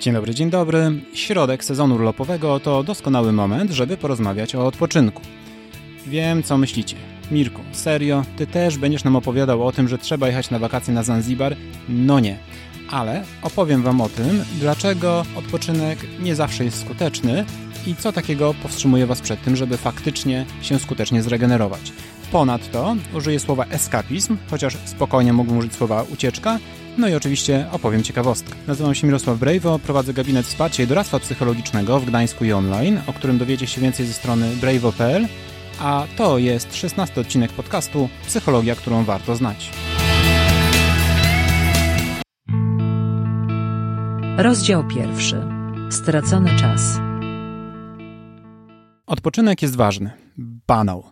Dzień 0.00 0.14
dobry, 0.14 0.34
dzień 0.34 0.50
dobry. 0.50 0.90
Środek 1.14 1.64
sezonu 1.64 1.94
urlopowego 1.94 2.60
to 2.60 2.82
doskonały 2.82 3.32
moment, 3.32 3.70
żeby 3.70 3.96
porozmawiać 3.96 4.54
o 4.54 4.66
odpoczynku. 4.66 5.22
Wiem, 6.06 6.42
co 6.42 6.58
myślicie. 6.58 6.96
Mirku, 7.30 7.62
serio? 7.72 8.24
Ty 8.36 8.46
też 8.46 8.78
będziesz 8.78 9.04
nam 9.04 9.16
opowiadał 9.16 9.66
o 9.66 9.72
tym, 9.72 9.88
że 9.88 9.98
trzeba 9.98 10.26
jechać 10.26 10.50
na 10.50 10.58
wakacje 10.58 10.94
na 10.94 11.02
Zanzibar? 11.02 11.56
No 11.88 12.20
nie. 12.20 12.38
Ale 12.90 13.24
opowiem 13.42 13.82
Wam 13.82 14.00
o 14.00 14.08
tym, 14.08 14.44
dlaczego 14.60 15.24
odpoczynek 15.36 15.98
nie 16.20 16.34
zawsze 16.34 16.64
jest 16.64 16.80
skuteczny 16.80 17.44
i 17.86 17.96
co 17.96 18.12
takiego 18.12 18.54
powstrzymuje 18.62 19.06
Was 19.06 19.20
przed 19.20 19.42
tym, 19.42 19.56
żeby 19.56 19.76
faktycznie 19.76 20.46
się 20.62 20.78
skutecznie 20.78 21.22
zregenerować. 21.22 21.92
Ponadto 22.32 22.96
użyję 23.14 23.40
słowa 23.40 23.64
eskapizm, 23.64 24.36
chociaż 24.50 24.76
spokojnie 24.84 25.32
mógłbym 25.32 25.58
użyć 25.58 25.74
słowa 25.74 26.04
ucieczka, 26.12 26.58
no 26.98 27.08
i 27.08 27.14
oczywiście 27.14 27.66
opowiem 27.72 28.02
ciekawostkę. 28.02 28.54
Nazywam 28.66 28.94
się 28.94 29.06
Mirosław 29.06 29.38
Brejwo, 29.38 29.78
prowadzę 29.78 30.12
gabinet 30.12 30.46
wsparcia 30.46 30.82
i 30.82 30.86
doradztwa 30.86 31.18
psychologicznego 31.18 32.00
w 32.00 32.04
Gdańsku 32.04 32.44
i 32.44 32.52
online, 32.52 33.00
o 33.06 33.12
którym 33.12 33.38
dowiecie 33.38 33.66
się 33.66 33.80
więcej 33.80 34.06
ze 34.06 34.12
strony 34.12 34.56
brejwo.pl, 34.56 35.26
a 35.80 36.06
to 36.16 36.38
jest 36.38 36.76
16 36.76 37.20
odcinek 37.20 37.52
podcastu 37.52 38.08
Psychologia, 38.26 38.74
którą 38.74 39.04
warto 39.04 39.36
znać. 39.36 39.70
Rozdział 44.36 44.88
pierwszy. 44.88 45.42
Stracony 45.90 46.56
czas. 46.56 46.98
Odpoczynek 49.06 49.62
jest 49.62 49.76
ważny. 49.76 50.10
Banał. 50.66 51.04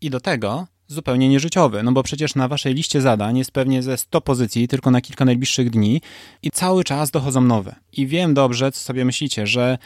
I 0.00 0.10
do 0.10 0.20
tego 0.20 0.66
zupełnie 0.88 1.28
nieżyciowy, 1.28 1.82
no 1.82 1.92
bo 1.92 2.02
przecież 2.02 2.34
na 2.34 2.48
waszej 2.48 2.74
liście 2.74 3.00
zadań 3.00 3.38
jest 3.38 3.50
pewnie 3.50 3.82
ze 3.82 3.96
100 3.96 4.20
pozycji 4.20 4.68
tylko 4.68 4.90
na 4.90 5.00
kilka 5.00 5.24
najbliższych 5.24 5.70
dni 5.70 6.00
i 6.42 6.50
cały 6.50 6.84
czas 6.84 7.10
dochodzą 7.10 7.40
nowe. 7.40 7.74
I 7.92 8.06
wiem 8.06 8.34
dobrze, 8.34 8.72
co 8.72 8.80
sobie 8.80 9.04
myślicie, 9.04 9.46
że 9.46 9.78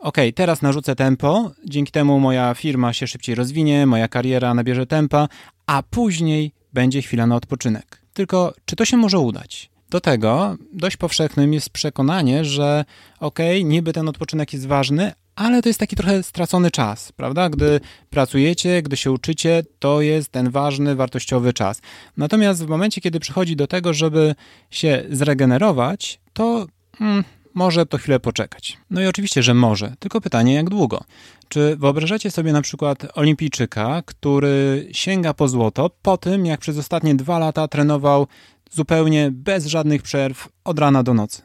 ok, 0.00 0.16
teraz 0.34 0.62
narzucę 0.62 0.96
tempo, 0.96 1.50
dzięki 1.66 1.92
temu 1.92 2.20
moja 2.20 2.54
firma 2.54 2.92
się 2.92 3.06
szybciej 3.06 3.34
rozwinie, 3.34 3.86
moja 3.86 4.08
kariera 4.08 4.54
nabierze 4.54 4.86
tempa, 4.86 5.28
a 5.66 5.82
później 5.82 6.52
będzie 6.72 7.02
chwila 7.02 7.26
na 7.26 7.36
odpoczynek. 7.36 8.02
Tylko 8.12 8.54
czy 8.64 8.76
to 8.76 8.84
się 8.84 8.96
może 8.96 9.18
udać? 9.18 9.70
Do 9.90 10.00
tego 10.00 10.56
dość 10.72 10.96
powszechnym 10.96 11.54
jest 11.54 11.70
przekonanie, 11.70 12.44
że 12.44 12.84
ok, 13.20 13.38
niby 13.64 13.92
ten 13.92 14.08
odpoczynek 14.08 14.52
jest 14.52 14.66
ważny, 14.66 15.12
ale 15.40 15.62
to 15.62 15.68
jest 15.68 15.80
taki 15.80 15.96
trochę 15.96 16.22
stracony 16.22 16.70
czas, 16.70 17.12
prawda? 17.12 17.48
Gdy 17.48 17.80
pracujecie, 18.10 18.82
gdy 18.82 18.96
się 18.96 19.12
uczycie, 19.12 19.62
to 19.78 20.00
jest 20.00 20.28
ten 20.32 20.50
ważny, 20.50 20.94
wartościowy 20.94 21.52
czas. 21.52 21.80
Natomiast 22.16 22.64
w 22.64 22.68
momencie, 22.68 23.00
kiedy 23.00 23.20
przychodzi 23.20 23.56
do 23.56 23.66
tego, 23.66 23.94
żeby 23.94 24.34
się 24.70 25.04
zregenerować, 25.10 26.20
to 26.32 26.66
hmm, 26.98 27.24
może 27.54 27.86
to 27.86 27.98
chwilę 27.98 28.20
poczekać. 28.20 28.78
No 28.90 29.00
i 29.00 29.06
oczywiście, 29.06 29.42
że 29.42 29.54
może, 29.54 29.94
tylko 29.98 30.20
pytanie, 30.20 30.54
jak 30.54 30.70
długo? 30.70 31.04
Czy 31.48 31.76
wyobrażacie 31.76 32.30
sobie 32.30 32.52
na 32.52 32.62
przykład 32.62 33.06
olimpijczyka, 33.14 34.02
który 34.06 34.88
sięga 34.92 35.34
po 35.34 35.48
złoto 35.48 35.90
po 36.02 36.16
tym, 36.16 36.46
jak 36.46 36.60
przez 36.60 36.78
ostatnie 36.78 37.14
dwa 37.14 37.38
lata 37.38 37.68
trenował 37.68 38.26
zupełnie 38.70 39.30
bez 39.32 39.66
żadnych 39.66 40.02
przerw 40.02 40.48
od 40.64 40.78
rana 40.78 41.02
do 41.02 41.14
nocy? 41.14 41.42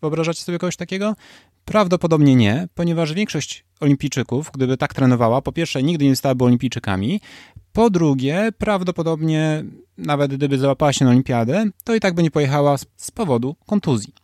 Wyobrażacie 0.00 0.42
sobie 0.42 0.58
kogoś 0.58 0.76
takiego? 0.76 1.14
Prawdopodobnie 1.66 2.36
nie, 2.36 2.68
ponieważ 2.74 3.12
większość 3.12 3.64
olimpijczyków, 3.80 4.50
gdyby 4.54 4.76
tak 4.76 4.94
trenowała, 4.94 5.42
po 5.42 5.52
pierwsze 5.52 5.82
nigdy 5.82 6.04
nie 6.04 6.16
stałaby 6.16 6.44
olimpijczykami, 6.44 7.20
po 7.72 7.90
drugie 7.90 8.48
prawdopodobnie 8.58 9.64
nawet 9.98 10.34
gdyby 10.34 10.58
załapała 10.58 10.92
się 10.92 11.04
na 11.04 11.10
olimpiadę, 11.10 11.64
to 11.84 11.94
i 11.94 12.00
tak 12.00 12.14
by 12.14 12.22
nie 12.22 12.30
pojechała 12.30 12.76
z 12.96 13.10
powodu 13.10 13.56
kontuzji. 13.66 14.14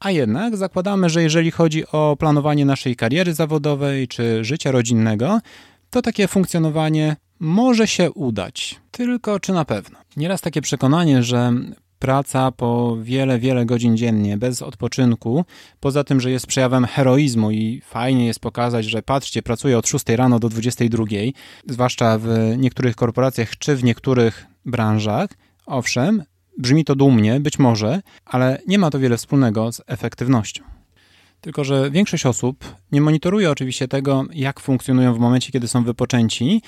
A 0.00 0.10
jednak 0.10 0.56
zakładamy, 0.56 1.10
że 1.10 1.22
jeżeli 1.22 1.50
chodzi 1.50 1.86
o 1.86 2.16
planowanie 2.18 2.64
naszej 2.64 2.96
kariery 2.96 3.34
zawodowej 3.34 4.08
czy 4.08 4.44
życia 4.44 4.70
rodzinnego, 4.70 5.40
to 5.90 6.02
takie 6.02 6.28
funkcjonowanie 6.28 7.16
może 7.40 7.86
się 7.86 8.10
udać. 8.10 8.80
Tylko 8.90 9.40
czy 9.40 9.52
na 9.52 9.64
pewno? 9.64 9.98
Nieraz 10.16 10.40
takie 10.40 10.60
przekonanie, 10.60 11.22
że 11.22 11.52
praca 12.04 12.52
po 12.52 12.96
wiele, 13.02 13.38
wiele 13.38 13.66
godzin 13.66 13.96
dziennie, 13.96 14.38
bez 14.38 14.62
odpoczynku, 14.62 15.44
poza 15.80 16.04
tym, 16.04 16.20
że 16.20 16.30
jest 16.30 16.46
przejawem 16.46 16.84
heroizmu 16.84 17.50
i 17.50 17.80
fajnie 17.84 18.26
jest 18.26 18.40
pokazać, 18.40 18.84
że 18.84 19.02
patrzcie, 19.02 19.42
pracuję 19.42 19.78
od 19.78 19.88
6 19.88 20.08
rano 20.08 20.38
do 20.38 20.48
22, 20.48 21.04
zwłaszcza 21.68 22.18
w 22.18 22.54
niektórych 22.58 22.96
korporacjach 22.96 23.58
czy 23.58 23.76
w 23.76 23.84
niektórych 23.84 24.46
branżach, 24.64 25.30
owszem, 25.66 26.22
brzmi 26.58 26.84
to 26.84 26.94
dumnie, 26.94 27.40
być 27.40 27.58
może, 27.58 28.02
ale 28.24 28.60
nie 28.66 28.78
ma 28.78 28.90
to 28.90 28.98
wiele 28.98 29.16
wspólnego 29.16 29.72
z 29.72 29.80
efektywnością. 29.86 30.64
Tylko, 31.40 31.64
że 31.64 31.90
większość 31.90 32.26
osób 32.26 32.74
nie 32.92 33.00
monitoruje 33.00 33.50
oczywiście 33.50 33.88
tego, 33.88 34.24
jak 34.32 34.60
funkcjonują 34.60 35.14
w 35.14 35.18
momencie, 35.18 35.52
kiedy 35.52 35.68
są 35.68 35.84
wypoczęci, 35.84 36.62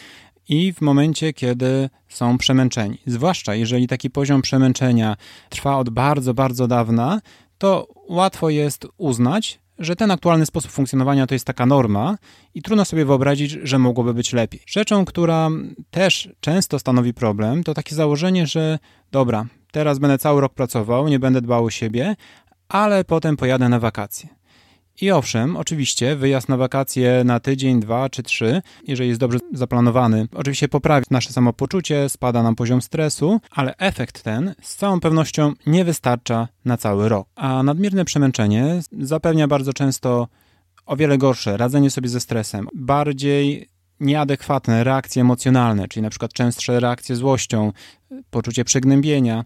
i 0.48 0.72
w 0.72 0.80
momencie, 0.80 1.32
kiedy 1.32 1.90
są 2.08 2.38
przemęczeni. 2.38 2.98
Zwłaszcza 3.06 3.54
jeżeli 3.54 3.86
taki 3.86 4.10
poziom 4.10 4.42
przemęczenia 4.42 5.16
trwa 5.48 5.76
od 5.76 5.90
bardzo, 5.90 6.34
bardzo 6.34 6.68
dawna, 6.68 7.20
to 7.58 7.88
łatwo 8.08 8.50
jest 8.50 8.86
uznać, 8.96 9.60
że 9.78 9.96
ten 9.96 10.10
aktualny 10.10 10.46
sposób 10.46 10.70
funkcjonowania 10.70 11.26
to 11.26 11.34
jest 11.34 11.44
taka 11.44 11.66
norma 11.66 12.18
i 12.54 12.62
trudno 12.62 12.84
sobie 12.84 13.04
wyobrazić, 13.04 13.50
że 13.50 13.78
mogłoby 13.78 14.14
być 14.14 14.32
lepiej. 14.32 14.60
Rzeczą, 14.66 15.04
która 15.04 15.48
też 15.90 16.28
często 16.40 16.78
stanowi 16.78 17.14
problem, 17.14 17.64
to 17.64 17.74
takie 17.74 17.94
założenie, 17.94 18.46
że 18.46 18.78
dobra, 19.12 19.46
teraz 19.72 19.98
będę 19.98 20.18
cały 20.18 20.40
rok 20.40 20.54
pracował, 20.54 21.08
nie 21.08 21.18
będę 21.18 21.40
dbał 21.40 21.64
o 21.64 21.70
siebie, 21.70 22.16
ale 22.68 23.04
potem 23.04 23.36
pojadę 23.36 23.68
na 23.68 23.78
wakacje. 23.78 24.35
I 25.00 25.10
owszem, 25.10 25.56
oczywiście 25.56 26.16
wyjazd 26.16 26.48
na 26.48 26.56
wakacje 26.56 27.22
na 27.24 27.40
tydzień, 27.40 27.80
dwa 27.80 28.08
czy 28.08 28.22
trzy, 28.22 28.62
jeżeli 28.86 29.08
jest 29.08 29.20
dobrze 29.20 29.38
zaplanowany, 29.52 30.28
oczywiście 30.34 30.68
poprawi 30.68 31.06
nasze 31.10 31.32
samopoczucie, 31.32 32.08
spada 32.08 32.42
nam 32.42 32.54
poziom 32.54 32.82
stresu, 32.82 33.40
ale 33.50 33.76
efekt 33.76 34.22
ten 34.22 34.54
z 34.62 34.76
całą 34.76 35.00
pewnością 35.00 35.52
nie 35.66 35.84
wystarcza 35.84 36.48
na 36.64 36.76
cały 36.76 37.08
rok. 37.08 37.28
A 37.34 37.62
nadmierne 37.62 38.04
przemęczenie 38.04 38.80
zapewnia 39.00 39.48
bardzo 39.48 39.72
często 39.72 40.28
o 40.86 40.96
wiele 40.96 41.18
gorsze 41.18 41.56
radzenie 41.56 41.90
sobie 41.90 42.08
ze 42.08 42.20
stresem, 42.20 42.68
bardziej 42.74 43.68
nieadekwatne 44.00 44.84
reakcje 44.84 45.22
emocjonalne, 45.22 45.88
czyli 45.88 46.02
na 46.02 46.10
przykład 46.10 46.32
częstsze 46.32 46.80
reakcje 46.80 47.16
złością, 47.16 47.72
poczucie 48.30 48.64
przygnębienia, 48.64 49.44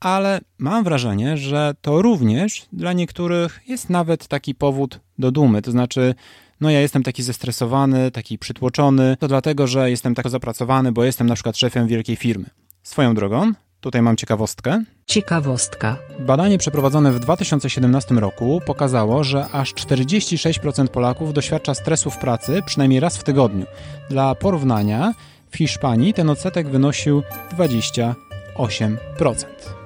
ale 0.00 0.40
mam 0.58 0.84
wrażenie, 0.84 1.36
że 1.36 1.74
to 1.80 2.02
również 2.02 2.66
dla 2.72 2.92
niektórych 2.92 3.60
jest 3.66 3.90
nawet 3.90 4.28
taki 4.28 4.54
powód 4.54 5.00
do 5.18 5.32
dumy. 5.32 5.62
To 5.62 5.70
znaczy, 5.70 6.14
no 6.60 6.70
ja 6.70 6.80
jestem 6.80 7.02
taki 7.02 7.22
zestresowany, 7.22 8.10
taki 8.10 8.38
przytłoczony, 8.38 9.16
to 9.20 9.28
dlatego, 9.28 9.66
że 9.66 9.90
jestem 9.90 10.14
tak 10.14 10.28
zapracowany, 10.28 10.92
bo 10.92 11.04
jestem 11.04 11.26
na 11.26 11.34
przykład 11.34 11.56
szefem 11.56 11.86
wielkiej 11.86 12.16
firmy. 12.16 12.46
Swoją 12.82 13.14
drogą, 13.14 13.52
tutaj 13.80 14.02
mam 14.02 14.16
ciekawostkę. 14.16 14.84
Ciekawostka. 15.06 15.96
Badanie 16.20 16.58
przeprowadzone 16.58 17.12
w 17.12 17.20
2017 17.20 18.14
roku 18.14 18.60
pokazało, 18.66 19.24
że 19.24 19.48
aż 19.48 19.74
46% 19.74 20.88
Polaków 20.88 21.32
doświadcza 21.32 21.74
stresu 21.74 22.10
w 22.10 22.18
pracy 22.18 22.62
przynajmniej 22.66 23.00
raz 23.00 23.16
w 23.16 23.24
tygodniu. 23.24 23.66
Dla 24.10 24.34
porównania, 24.34 25.14
w 25.50 25.56
Hiszpanii 25.56 26.14
ten 26.14 26.30
odsetek 26.30 26.68
wynosił 26.68 27.22
28%. 27.52 29.79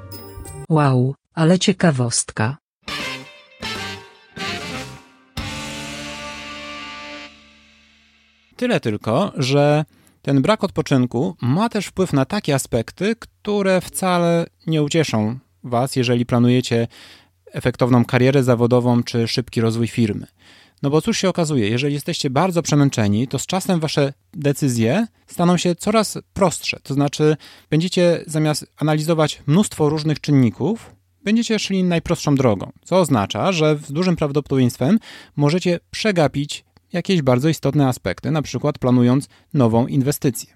Wow, 0.69 1.15
ale 1.35 1.59
ciekawostka. 1.59 2.57
Tyle 8.57 8.81
tylko, 8.81 9.33
że 9.37 9.85
ten 10.23 10.43
brak 10.43 10.65
odpoczynku 10.65 11.37
ma 11.41 11.69
też 11.69 11.87
wpływ 11.87 12.13
na 12.13 12.25
takie 12.25 12.55
aspekty, 12.55 13.17
które 13.17 13.81
wcale 13.81 14.47
nie 14.67 14.83
ucieszą 14.83 15.39
Was, 15.65 15.97
jeżeli 15.97 16.27
planujecie 16.27 16.89
efektowną 17.53 18.05
karierę 18.05 18.43
zawodową 18.43 19.03
czy 19.03 19.28
szybki 19.28 19.60
rozwój 19.60 19.89
firmy. 19.89 20.27
No 20.84 20.91
bo 20.91 21.03
cóż 21.03 21.19
się 21.19 21.28
okazuje, 21.28 21.69
jeżeli 21.69 21.95
jesteście 21.95 22.31
bardzo 22.31 22.63
przemęczeni, 22.63 23.28
to 23.28 23.39
z 23.39 23.47
czasem 23.47 23.81
wasze 23.81 24.13
decyzje 24.34 25.07
staną 25.27 25.57
się 25.57 25.75
coraz 25.75 26.19
prostsze. 26.33 26.81
To 26.83 26.95
znaczy, 26.95 27.36
będziecie 27.71 28.25
zamiast 28.27 28.66
analizować 28.77 29.42
mnóstwo 29.47 29.89
różnych 29.89 30.21
czynników, 30.21 30.95
będziecie 31.22 31.59
szli 31.59 31.84
najprostszą 31.84 32.34
drogą, 32.34 32.72
co 32.84 32.98
oznacza, 32.98 33.53
że 33.53 33.78
z 33.86 33.92
dużym 33.92 34.16
prawdopodobieństwem 34.16 34.98
możecie 35.36 35.81
przegapić 35.91 36.65
jakieś 36.92 37.22
bardzo 37.22 37.48
istotne 37.48 37.89
aspekty, 37.89 38.31
na 38.31 38.42
przykład 38.42 38.78
planując 38.78 39.28
nową 39.54 39.86
inwestycję. 39.86 40.54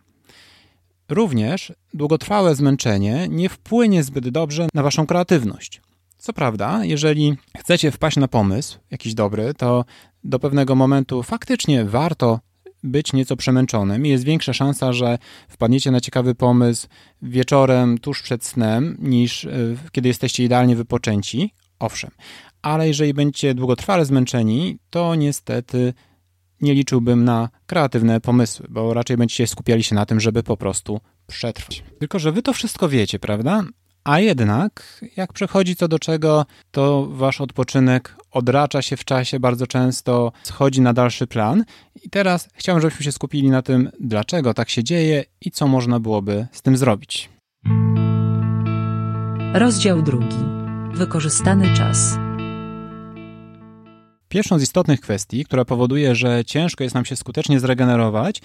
Również 1.08 1.72
długotrwałe 1.94 2.54
zmęczenie 2.54 3.26
nie 3.30 3.48
wpłynie 3.48 4.02
zbyt 4.02 4.28
dobrze 4.28 4.69
na 4.75 4.82
waszą 4.82 5.06
kreatywność. 5.06 5.80
Co 6.19 6.32
prawda, 6.32 6.84
jeżeli 6.84 7.36
chcecie 7.58 7.90
wpaść 7.90 8.16
na 8.16 8.28
pomysł 8.28 8.78
jakiś 8.90 9.14
dobry, 9.14 9.54
to 9.54 9.84
do 10.24 10.38
pewnego 10.38 10.74
momentu 10.74 11.22
faktycznie 11.22 11.84
warto 11.84 12.40
być 12.82 13.12
nieco 13.12 13.36
przemęczonym 13.36 14.06
i 14.06 14.08
jest 14.08 14.24
większa 14.24 14.52
szansa, 14.52 14.92
że 14.92 15.18
wpadniecie 15.48 15.90
na 15.90 16.00
ciekawy 16.00 16.34
pomysł 16.34 16.86
wieczorem 17.22 17.98
tuż 17.98 18.22
przed 18.22 18.44
snem, 18.44 18.96
niż 19.00 19.44
e, 19.44 19.50
kiedy 19.92 20.08
jesteście 20.08 20.44
idealnie 20.44 20.76
wypoczęci. 20.76 21.54
Owszem, 21.78 22.10
ale 22.62 22.88
jeżeli 22.88 23.14
będziecie 23.14 23.54
długotrwale 23.54 24.04
zmęczeni, 24.04 24.78
to 24.90 25.14
niestety 25.14 25.94
nie 26.60 26.74
liczyłbym 26.74 27.24
na 27.24 27.48
kreatywne 27.66 28.20
pomysły, 28.20 28.66
bo 28.70 28.94
raczej 28.94 29.16
będziecie 29.16 29.46
skupiali 29.46 29.82
się 29.82 29.94
na 29.94 30.06
tym, 30.06 30.20
żeby 30.20 30.42
po 30.42 30.56
prostu 30.56 31.00
przetrwać. 31.26 31.84
Tylko, 31.98 32.18
że 32.18 32.32
wy 32.32 32.42
to 32.42 32.52
wszystko 32.52 32.88
wiecie, 32.88 33.18
prawda? 33.18 33.64
A 34.08 34.20
jednak, 34.20 35.00
jak 35.16 35.32
przechodzi 35.32 35.76
co 35.76 35.88
do 35.88 35.99
czego, 35.99 36.46
to 36.70 37.06
wasz 37.10 37.40
odpoczynek 37.40 38.16
odracza 38.31 38.82
się 38.82 38.96
w 38.96 39.05
czasie 39.05 39.40
bardzo 39.40 39.66
często, 39.66 40.32
schodzi 40.43 40.81
na 40.81 40.93
dalszy 40.93 41.26
plan. 41.26 41.64
I 42.05 42.10
teraz 42.10 42.49
chciałbym, 42.55 42.82
żebyśmy 42.82 43.05
się 43.05 43.12
skupili 43.12 43.50
na 43.50 43.62
tym, 43.62 43.90
dlaczego 44.00 44.55
tak 44.55 44.70
się 44.70 44.84
dzieje 44.84 45.25
i 45.40 45.50
co 45.50 45.69
można 45.69 46.00
byłoby 46.00 46.46
z 46.52 46.62
tym 46.62 46.76
zrobić. 46.76 47.31
Rozdział 49.55 50.02
drugi. 50.02 50.37
Wykorzystany 50.93 51.75
czas. 51.75 52.19
Pierwszą 54.28 54.58
z 54.58 54.62
istotnych 54.62 55.00
kwestii, 55.00 55.44
która 55.44 55.64
powoduje, 55.64 56.14
że 56.14 56.44
ciężko 56.44 56.84
jest 56.84 56.94
nam 56.94 57.04
się 57.04 57.16
skutecznie 57.16 57.61
zregenerować, 57.61 58.40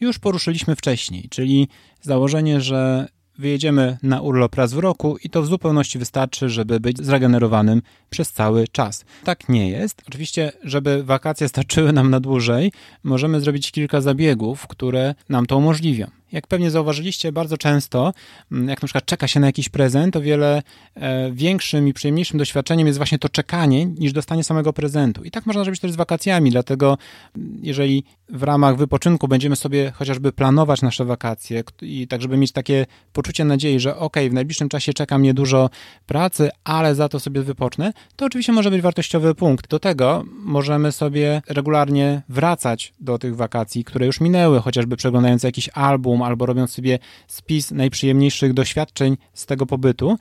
już 0.00 0.18
poruszyliśmy 0.18 0.76
wcześniej, 0.76 1.28
czyli 1.28 1.68
założenie, 2.00 2.60
że 2.60 3.08
wyjedziemy 3.38 3.98
na 4.02 4.20
urlop 4.20 4.54
raz 4.54 4.72
w 4.72 4.78
roku 4.78 5.16
i 5.24 5.30
to 5.30 5.42
w 5.42 5.46
zupełności 5.46 5.98
wystarczy, 5.98 6.48
żeby 6.48 6.80
być 6.80 6.98
zregenerowanym 6.98 7.82
przez 8.10 8.32
cały 8.32 8.68
czas. 8.68 9.04
Tak 9.24 9.48
nie 9.48 9.68
jest. 9.68 10.02
Oczywiście, 10.08 10.52
żeby 10.64 11.04
wakacje 11.04 11.48
starczyły 11.48 11.92
nam 11.92 12.10
na 12.10 12.20
dłużej, 12.20 12.72
możemy 13.04 13.40
zrobić 13.40 13.72
kilka 13.72 14.00
zabiegów, 14.00 14.66
które 14.66 15.14
nam 15.28 15.46
to 15.46 15.56
umożliwią. 15.56 16.21
Jak 16.32 16.46
pewnie 16.46 16.70
zauważyliście, 16.70 17.32
bardzo 17.32 17.58
często, 17.58 18.12
mm, 18.52 18.68
jak 18.68 18.82
na 18.82 18.86
przykład 18.86 19.04
czeka 19.04 19.28
się 19.28 19.40
na 19.40 19.46
jakiś 19.46 19.68
prezent, 19.68 20.16
o 20.16 20.20
wiele 20.20 20.62
e, 20.94 21.32
większym 21.32 21.88
i 21.88 21.92
przyjemniejszym 21.92 22.38
doświadczeniem 22.38 22.86
jest 22.86 22.98
właśnie 22.98 23.18
to 23.18 23.28
czekanie, 23.28 23.86
niż 23.86 24.12
dostanie 24.12 24.44
samego 24.44 24.72
prezentu. 24.72 25.24
I 25.24 25.30
tak 25.30 25.46
można 25.46 25.64
zrobić 25.64 25.80
też 25.80 25.92
z 25.92 25.96
wakacjami, 25.96 26.50
dlatego 26.50 26.98
mm, 27.36 27.58
jeżeli 27.62 28.04
w 28.28 28.42
ramach 28.42 28.76
wypoczynku 28.76 29.28
będziemy 29.28 29.56
sobie 29.56 29.90
chociażby 29.90 30.32
planować 30.32 30.82
nasze 30.82 31.04
wakacje 31.04 31.62
i 31.82 32.08
tak, 32.08 32.22
żeby 32.22 32.36
mieć 32.36 32.52
takie 32.52 32.86
poczucie 33.12 33.44
nadziei, 33.44 33.80
że 33.80 33.96
ok, 33.96 34.16
w 34.30 34.32
najbliższym 34.32 34.68
czasie 34.68 34.92
czeka 34.92 35.18
mnie 35.18 35.34
dużo 35.34 35.70
pracy, 36.06 36.50
ale 36.64 36.94
za 36.94 37.08
to 37.08 37.20
sobie 37.20 37.42
wypocznę, 37.42 37.92
to 38.16 38.26
oczywiście 38.26 38.52
może 38.52 38.70
być 38.70 38.80
wartościowy 38.80 39.34
punkt. 39.34 39.68
Do 39.68 39.78
tego 39.78 40.24
możemy 40.32 40.92
sobie 40.92 41.42
regularnie 41.48 42.22
wracać 42.28 42.92
do 43.00 43.18
tych 43.18 43.36
wakacji, 43.36 43.84
które 43.84 44.06
już 44.06 44.20
minęły, 44.20 44.60
chociażby 44.60 44.96
przeglądając 44.96 45.42
jakiś 45.42 45.68
album 45.74 46.21
albo 46.24 46.46
robiąc 46.46 46.70
sobie 46.70 46.98
spis 47.26 47.70
najprzyjemniejszych 47.70 48.52
doświadczeń 48.52 49.16
z 49.34 49.46
tego 49.46 49.66
pobytu 49.66 50.16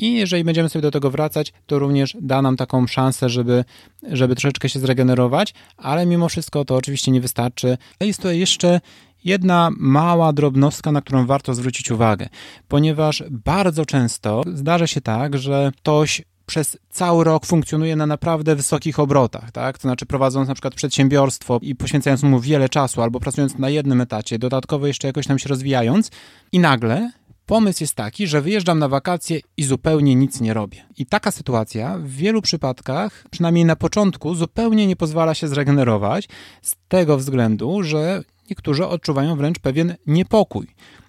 i 0.00 0.14
jeżeli 0.14 0.44
będziemy 0.44 0.68
sobie 0.68 0.82
do 0.82 0.90
tego 0.90 1.10
wracać, 1.10 1.52
to 1.66 1.78
również 1.78 2.16
da 2.20 2.42
nam 2.42 2.56
taką 2.56 2.86
szansę, 2.86 3.28
żeby, 3.28 3.64
żeby 4.02 4.34
troszeczkę 4.34 4.68
się 4.68 4.80
zregenerować, 4.80 5.54
ale 5.76 6.06
mimo 6.06 6.28
wszystko 6.28 6.64
to 6.64 6.76
oczywiście 6.76 7.10
nie 7.10 7.20
wystarczy. 7.20 7.78
Jest 8.00 8.18
tutaj 8.18 8.38
jeszcze 8.38 8.80
jedna 9.24 9.70
mała 9.78 10.32
drobnostka, 10.32 10.92
na 10.92 11.00
którą 11.00 11.26
warto 11.26 11.54
zwrócić 11.54 11.90
uwagę, 11.90 12.28
ponieważ 12.68 13.24
bardzo 13.30 13.86
często 13.86 14.42
zdarza 14.54 14.86
się 14.86 15.00
tak, 15.00 15.38
że 15.38 15.72
ktoś 15.76 16.22
przez 16.50 16.78
cały 16.90 17.24
rok 17.24 17.46
funkcjonuje 17.46 17.96
na 17.96 18.06
naprawdę 18.06 18.56
wysokich 18.56 18.98
obrotach, 18.98 19.52
tak? 19.52 19.78
To 19.78 19.82
znaczy 19.82 20.06
prowadząc 20.06 20.48
na 20.48 20.54
przykład 20.54 20.74
przedsiębiorstwo 20.74 21.58
i 21.62 21.74
poświęcając 21.74 22.22
mu 22.22 22.40
wiele 22.40 22.68
czasu, 22.68 23.02
albo 23.02 23.20
pracując 23.20 23.58
na 23.58 23.68
jednym 23.68 24.00
etacie, 24.00 24.38
dodatkowo 24.38 24.86
jeszcze 24.86 25.06
jakoś 25.06 25.26
tam 25.26 25.38
się 25.38 25.48
rozwijając 25.48 26.10
i 26.52 26.58
nagle 26.58 27.10
pomysł 27.46 27.82
jest 27.82 27.94
taki, 27.94 28.26
że 28.26 28.42
wyjeżdżam 28.42 28.78
na 28.78 28.88
wakacje 28.88 29.40
i 29.56 29.62
zupełnie 29.62 30.14
nic 30.14 30.40
nie 30.40 30.54
robię. 30.54 30.84
I 30.96 31.06
taka 31.06 31.30
sytuacja 31.30 31.98
w 31.98 32.08
wielu 32.08 32.42
przypadkach, 32.42 33.24
przynajmniej 33.30 33.64
na 33.64 33.76
początku, 33.76 34.34
zupełnie 34.34 34.86
nie 34.86 34.96
pozwala 34.96 35.34
się 35.34 35.48
zregenerować 35.48 36.28
z 36.62 36.76
tego 36.88 37.16
względu, 37.16 37.82
że 37.82 38.22
niektórzy 38.50 38.86
odczuwają 38.86 39.36
wręcz 39.36 39.58
pewien 39.58 39.94
niepokój. 40.06 40.66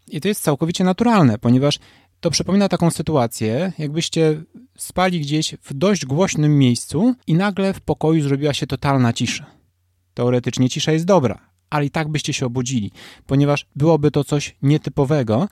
I 0.07 0.21
to 0.21 0.27
jest 0.27 0.43
całkowicie 0.43 0.83
naturalne, 0.83 1.37
ponieważ 1.37 1.79
to 2.21 2.31
przypomina 2.31 2.69
taką 2.69 2.91
sytuację, 2.91 3.73
jakbyście 3.77 4.43
spali 4.77 5.19
gdzieś 5.19 5.55
w 5.61 5.73
dość 5.73 6.05
głośnym 6.05 6.59
miejscu 6.59 7.15
i 7.27 7.33
nagle 7.33 7.73
w 7.73 7.81
pokoju 7.81 8.23
zrobiła 8.23 8.53
się 8.53 8.67
totalna 8.67 9.13
cisza. 9.13 9.45
Teoretycznie 10.13 10.69
cisza 10.69 10.91
jest 10.91 11.05
dobra, 11.05 11.39
ale 11.69 11.85
i 11.85 11.89
tak 11.89 12.09
byście 12.09 12.33
się 12.33 12.45
obudzili, 12.45 12.91
ponieważ 13.25 13.65
byłoby 13.75 14.11
to 14.11 14.23
coś 14.23 14.55
nietypowego 14.61 15.47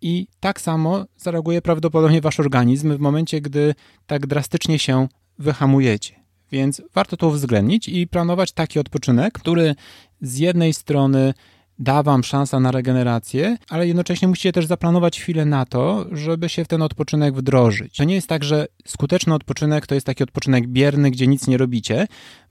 i 0.00 0.26
tak 0.40 0.60
samo 0.60 1.04
zareaguje 1.16 1.62
prawdopodobnie 1.62 2.20
wasz 2.20 2.40
organizm 2.40 2.96
w 2.96 3.00
momencie, 3.00 3.40
gdy 3.40 3.74
tak 4.06 4.26
drastycznie 4.26 4.78
się 4.78 5.08
wyhamujecie. 5.38 6.14
Więc 6.52 6.82
warto 6.94 7.16
to 7.16 7.28
uwzględnić 7.28 7.88
i 7.88 8.06
planować 8.06 8.52
taki 8.52 8.78
odpoczynek, 8.78 9.34
który 9.34 9.74
z 10.20 10.38
jednej 10.38 10.74
strony 10.74 11.34
da 11.82 12.02
wam 12.02 12.24
szansa 12.24 12.60
na 12.60 12.70
regenerację, 12.70 13.56
ale 13.68 13.86
jednocześnie 13.86 14.28
musicie 14.28 14.52
też 14.52 14.66
zaplanować 14.66 15.20
chwilę 15.20 15.44
na 15.44 15.66
to, 15.66 16.06
żeby 16.12 16.48
się 16.48 16.64
w 16.64 16.68
ten 16.68 16.82
odpoczynek 16.82 17.34
wdrożyć. 17.34 17.96
To 17.96 18.04
nie 18.04 18.14
jest 18.14 18.26
tak, 18.26 18.44
że 18.44 18.66
skuteczny 18.86 19.34
odpoczynek 19.34 19.86
to 19.86 19.94
jest 19.94 20.06
taki 20.06 20.22
odpoczynek 20.22 20.68
bierny, 20.68 21.10
gdzie 21.10 21.26
nic 21.26 21.46
nie 21.46 21.58
robicie, 21.58 22.06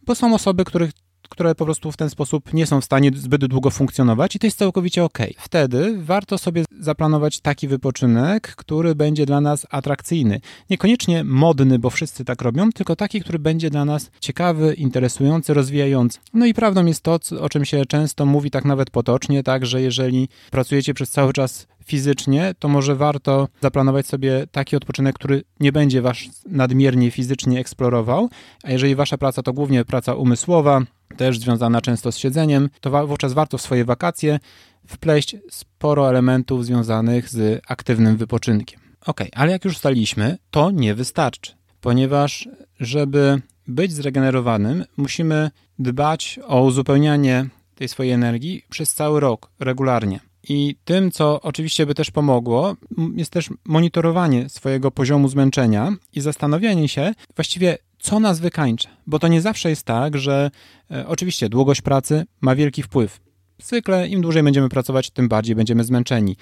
bo 0.06 0.16
są 0.16 0.34
osoby, 0.34 0.66
których 0.66 0.92
które 1.30 1.56
po 1.56 1.66
prostu 1.66 1.92
w 1.92 1.98
ten 1.98 2.10
sposób 2.10 2.54
nie 2.54 2.66
są 2.66 2.82
w 2.82 2.86
stanie 2.86 3.12
zbyt 3.16 3.46
długo 3.46 3.70
funkcjonować 3.70 4.36
i 4.36 4.40
to 4.40 4.48
jest 4.48 4.58
całkowicie 4.58 5.04
ok. 5.04 5.18
Wtedy 5.38 5.96
warto 5.98 6.38
sobie 6.38 6.64
zaplanować 6.80 7.40
taki 7.40 7.68
wypoczynek, 7.68 8.56
który 8.56 8.96
będzie 8.96 9.26
dla 9.26 9.42
nas 9.42 9.68
atrakcyjny. 9.70 10.42
Niekoniecznie 10.70 11.24
modny, 11.24 11.80
bo 11.80 11.90
wszyscy 11.90 12.26
tak 12.26 12.42
robią, 12.42 12.70
tylko 12.72 12.96
taki, 12.96 13.22
który 13.22 13.40
będzie 13.40 13.70
dla 13.70 13.86
nas 13.86 14.12
ciekawy, 14.20 14.74
interesujący, 14.74 15.54
rozwijający. 15.54 16.20
No 16.34 16.46
i 16.46 16.54
prawdą 16.54 16.86
jest 16.86 17.04
to, 17.04 17.20
o 17.40 17.50
czym 17.50 17.66
się 17.66 17.86
często 17.86 18.26
mówi 18.26 18.52
tak 18.52 18.66
nawet 18.66 18.90
potocznie, 18.90 19.44
tak, 19.44 19.66
że 19.66 19.82
jeżeli 19.82 20.30
pracujecie 20.52 20.94
przez 20.94 21.10
cały 21.10 21.34
czas 21.34 21.68
fizycznie, 21.86 22.54
to 22.60 22.68
może 22.68 22.96
warto 22.96 23.48
zaplanować 23.62 24.08
sobie 24.08 24.48
taki 24.52 24.76
odpoczynek, 24.76 25.16
który 25.16 25.44
nie 25.60 25.72
będzie 25.72 26.02
was 26.02 26.18
nadmiernie 26.46 27.12
fizycznie 27.12 27.60
eksplorował, 27.60 28.30
a 28.64 28.72
jeżeli 28.72 28.96
wasza 28.96 29.18
praca 29.18 29.44
to 29.44 29.54
głównie 29.54 29.86
praca 29.86 30.14
umysłowa, 30.14 30.82
też 31.18 31.40
związana 31.40 31.82
często 31.82 32.12
z 32.12 32.18
siedzeniem, 32.18 32.70
to 32.82 33.08
wówczas 33.08 33.34
warto 33.34 33.58
w 33.58 33.62
swoje 33.62 33.86
wakacje 33.86 34.40
wpleść 34.88 35.36
sporo 35.50 36.10
elementów 36.10 36.66
związanych 36.66 37.30
z 37.30 37.62
aktywnym 37.68 38.18
wypoczynkiem. 38.18 38.80
Ok, 39.06 39.24
ale 39.36 39.52
jak 39.52 39.66
już 39.66 39.74
ustaliśmy, 39.74 40.38
to 40.52 40.72
nie 40.72 40.96
wystarczy, 40.96 41.52
ponieważ 41.82 42.50
żeby 42.80 43.42
być 43.68 43.94
zregenerowanym, 43.94 44.86
musimy 44.98 45.52
dbać 45.80 46.40
o 46.48 46.62
uzupełnianie 46.62 47.46
tej 47.76 47.88
swojej 47.88 48.14
energii 48.14 48.64
przez 48.70 48.94
cały 48.94 49.20
rok, 49.20 49.52
regularnie. 49.60 50.20
I 50.50 50.76
tym, 50.86 51.12
co 51.12 51.42
oczywiście 51.42 51.86
by 51.86 51.96
też 51.96 52.12
pomogło, 52.12 52.76
jest 53.16 53.32
też 53.32 53.50
monitorowanie 53.66 54.50
swojego 54.50 54.92
poziomu 54.92 55.28
zmęczenia 55.28 55.94
i 56.14 56.22
zastanowienie 56.22 56.88
się 56.88 57.14
właściwie, 57.36 57.78
co 58.00 58.20
nas 58.20 58.40
wykańcza. 58.40 58.90
Bo 59.08 59.20
to 59.20 59.28
nie 59.28 59.42
zawsze 59.42 59.70
jest 59.70 59.84
tak, 59.84 60.18
że 60.18 60.52
e, 60.92 61.08
oczywiście 61.08 61.50
długość 61.50 61.82
pracy 61.82 62.26
ma 62.42 62.56
wielki 62.56 62.84
wpływ. 62.84 63.20
Zwykle 63.64 64.08
im 64.08 64.22
dłużej 64.22 64.44
będziemy 64.44 64.70
pracować, 64.70 65.10
tym 65.10 65.28
bardziej 65.28 65.56
będziemy 65.56 65.84
zmęczeni. 65.84 66.38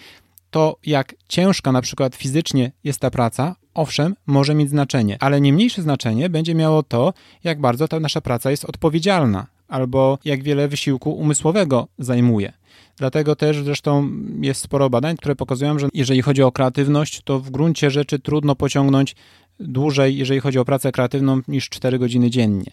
To, 0.52 0.78
jak 0.86 1.16
ciężka 1.28 1.72
na 1.72 1.82
przykład 1.82 2.16
fizycznie 2.16 2.72
jest 2.84 3.00
ta 3.00 3.12
praca, 3.12 3.56
owszem, 3.74 4.16
może 4.26 4.56
mieć 4.56 4.70
znaczenie, 4.70 5.18
ale 5.20 5.42
nie 5.42 5.54
mniejsze 5.54 5.82
znaczenie 5.82 6.30
będzie 6.30 6.56
miało 6.56 6.84
to, 6.84 7.14
jak 7.44 7.62
bardzo 7.62 7.88
ta 7.88 8.00
nasza 8.00 8.22
praca 8.22 8.52
jest 8.52 8.66
odpowiedzialna, 8.66 9.48
albo 9.68 10.18
jak 10.26 10.44
wiele 10.44 10.68
wysiłku 10.68 11.12
umysłowego 11.12 11.88
zajmuje. 12.00 12.54
Dlatego 13.00 13.36
też 13.36 13.64
zresztą 13.64 14.12
jest 14.42 14.62
sporo 14.62 14.90
badań, 14.90 15.18
które 15.18 15.36
pokazują, 15.36 15.80
że 15.80 15.88
jeżeli 15.94 16.22
chodzi 16.22 16.44
o 16.44 16.52
kreatywność, 16.52 17.22
to 17.24 17.40
w 17.40 17.50
gruncie 17.50 17.92
rzeczy 17.92 18.20
trudno 18.20 18.56
pociągnąć 18.56 19.16
dłużej, 19.60 20.18
jeżeli 20.18 20.40
chodzi 20.40 20.60
o 20.60 20.66
pracę 20.66 20.92
kreatywną, 20.92 21.42
niż 21.48 21.70
4 21.70 22.00
godziny 22.00 22.30
dziennie. 22.30 22.72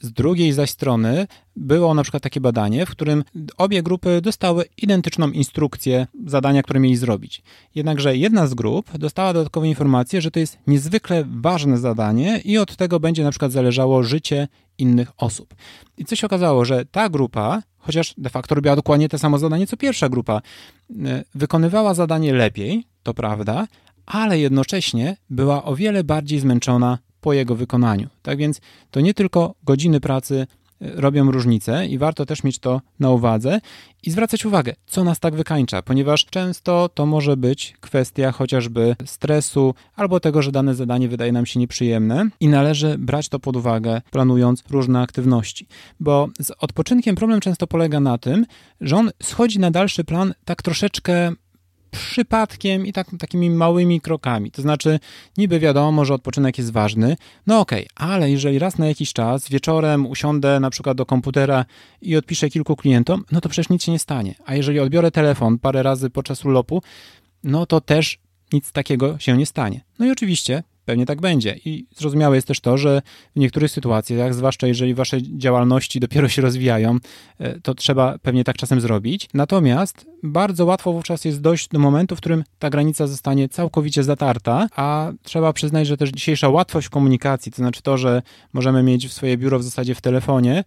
Z 0.00 0.12
drugiej 0.12 0.52
zaś 0.52 0.70
strony 0.70 1.26
było 1.56 1.94
na 1.94 2.02
przykład 2.02 2.22
takie 2.22 2.40
badanie, 2.40 2.86
w 2.86 2.90
którym 2.90 3.24
obie 3.56 3.82
grupy 3.82 4.20
dostały 4.20 4.64
identyczną 4.76 5.30
instrukcję 5.30 6.06
zadania, 6.26 6.62
które 6.62 6.80
mieli 6.80 6.96
zrobić. 6.96 7.42
Jednakże 7.74 8.16
jedna 8.16 8.46
z 8.46 8.54
grup 8.54 8.98
dostała 8.98 9.32
dodatkowe 9.32 9.68
informacje, 9.68 10.20
że 10.20 10.30
to 10.30 10.38
jest 10.38 10.58
niezwykle 10.66 11.24
ważne 11.40 11.78
zadanie 11.78 12.40
i 12.44 12.58
od 12.58 12.76
tego 12.76 13.00
będzie 13.00 13.24
na 13.24 13.30
przykład 13.30 13.52
zależało 13.52 14.02
życie 14.02 14.48
innych 14.78 15.12
osób. 15.16 15.54
I 15.98 16.04
co 16.04 16.16
się 16.16 16.26
okazało, 16.26 16.64
że 16.64 16.84
ta 16.84 17.08
grupa, 17.08 17.62
chociaż 17.86 18.14
de 18.18 18.30
facto 18.30 18.54
robiła 18.54 18.76
dokładnie 18.76 19.08
te 19.08 19.18
samo 19.18 19.38
zadanie 19.38 19.66
co 19.66 19.76
pierwsza 19.76 20.08
grupa, 20.08 20.42
e, 21.04 21.24
wykonywała 21.34 21.94
zadanie 21.94 22.34
lepiej, 22.34 22.84
to 23.02 23.14
prawda, 23.14 23.66
ale 24.06 24.38
jednocześnie 24.38 25.16
była 25.30 25.64
o 25.64 25.76
wiele 25.76 26.04
bardziej 26.04 26.40
zmęczona 26.40 26.98
po 27.20 27.32
jego 27.32 27.54
wykonaniu. 27.54 28.08
Tak 28.22 28.38
więc 28.38 28.60
to 28.90 29.00
nie 29.00 29.14
tylko 29.14 29.54
godziny 29.62 30.00
pracy 30.00 30.46
robią 30.94 31.30
różnicę 31.30 31.86
i 31.86 31.98
warto 31.98 32.26
też 32.26 32.44
mieć 32.44 32.58
to 32.58 32.80
na 33.00 33.10
uwadze 33.10 33.60
i 34.02 34.10
zwracać 34.10 34.46
uwagę, 34.46 34.74
co 34.86 35.04
nas 35.04 35.20
tak 35.20 35.34
wykańcza, 35.34 35.82
ponieważ 35.82 36.24
często 36.24 36.88
to 36.94 37.06
może 37.06 37.36
być 37.36 37.74
kwestia 37.80 38.32
chociażby 38.32 38.96
stresu 39.04 39.74
albo 39.96 40.20
tego, 40.20 40.42
że 40.42 40.52
dane 40.52 40.74
zadanie 40.74 41.08
wydaje 41.08 41.32
nam 41.32 41.46
się 41.46 41.60
nieprzyjemne 41.60 42.28
i 42.40 42.48
należy 42.48 42.98
brać 42.98 43.28
to 43.28 43.38
pod 43.38 43.56
uwagę, 43.56 44.00
planując 44.10 44.64
różne 44.70 45.00
aktywności. 45.00 45.66
Bo 46.00 46.28
z 46.40 46.50
odpoczynkiem 46.50 47.16
problem 47.16 47.40
często 47.40 47.66
polega 47.66 48.00
na 48.00 48.18
tym, 48.18 48.46
że 48.80 48.96
on 48.96 49.10
schodzi 49.22 49.58
na 49.58 49.70
dalszy 49.70 50.04
plan 50.04 50.34
tak 50.44 50.62
troszeczkę 50.62 51.32
przypadkiem 51.94 52.86
i 52.86 52.92
tak, 52.92 53.06
takimi 53.18 53.50
małymi 53.50 54.00
krokami. 54.00 54.50
To 54.50 54.62
znaczy, 54.62 54.98
niby 55.38 55.60
wiadomo, 55.60 56.04
że 56.04 56.14
odpoczynek 56.14 56.58
jest 56.58 56.72
ważny, 56.72 57.16
no 57.46 57.60
okej, 57.60 57.88
okay, 57.96 58.08
ale 58.08 58.30
jeżeli 58.30 58.58
raz 58.58 58.78
na 58.78 58.86
jakiś 58.86 59.12
czas 59.12 59.48
wieczorem 59.48 60.06
usiądę 60.06 60.60
na 60.60 60.70
przykład 60.70 60.96
do 60.96 61.06
komputera 61.06 61.64
i 62.02 62.16
odpiszę 62.16 62.50
kilku 62.50 62.76
klientom, 62.76 63.24
no 63.32 63.40
to 63.40 63.48
przecież 63.48 63.68
nic 63.68 63.84
się 63.84 63.92
nie 63.92 63.98
stanie. 63.98 64.34
A 64.46 64.54
jeżeli 64.54 64.80
odbiorę 64.80 65.10
telefon 65.10 65.58
parę 65.58 65.82
razy 65.82 66.10
podczas 66.10 66.44
urlopu, 66.44 66.82
no 67.44 67.66
to 67.66 67.80
też 67.80 68.18
nic 68.52 68.72
takiego 68.72 69.18
się 69.18 69.36
nie 69.36 69.46
stanie. 69.46 69.80
No 69.98 70.06
i 70.06 70.10
oczywiście 70.10 70.62
Pewnie 70.84 71.06
tak 71.06 71.20
będzie. 71.20 71.56
I 71.64 71.86
zrozumiałe 71.96 72.36
jest 72.36 72.48
też 72.48 72.60
to, 72.60 72.78
że 72.78 73.02
w 73.36 73.38
niektórych 73.38 73.70
sytuacjach, 73.70 74.34
zwłaszcza 74.34 74.66
jeżeli 74.66 74.94
wasze 74.94 75.22
działalności 75.22 76.00
dopiero 76.00 76.28
się 76.28 76.42
rozwijają, 76.42 76.98
e, 77.38 77.60
to 77.60 77.74
trzeba 77.74 78.18
pewnie 78.18 78.44
tak 78.44 78.56
czasem 78.56 78.80
zrobić. 78.80 79.28
Natomiast 79.34 80.06
bardzo 80.22 80.64
łatwo 80.64 80.92
wówczas 80.92 81.24
jest 81.24 81.40
dojść 81.40 81.68
do 81.68 81.78
momentu, 81.78 82.16
w 82.16 82.18
którym 82.18 82.44
ta 82.58 82.70
granica 82.70 83.06
zostanie 83.06 83.48
całkowicie 83.48 84.04
zatarta, 84.04 84.68
a 84.76 85.12
trzeba 85.22 85.52
przyznać, 85.52 85.86
że 85.86 85.96
też 85.96 86.10
dzisiejsza 86.10 86.48
łatwość 86.48 86.88
komunikacji, 86.88 87.52
to 87.52 87.56
znaczy 87.56 87.82
to, 87.82 87.98
że 87.98 88.22
możemy 88.52 88.82
mieć 88.82 89.12
swoje 89.12 89.38
biuro 89.38 89.58
w 89.58 89.62
zasadzie 89.62 89.94
w 89.94 90.00
telefonie, 90.00 90.64